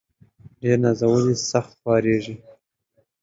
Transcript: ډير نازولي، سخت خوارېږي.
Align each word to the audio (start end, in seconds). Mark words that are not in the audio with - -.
ډير 0.61 0.77
نازولي، 0.83 1.35
سخت 1.51 1.71
خوارېږي. 1.79 2.35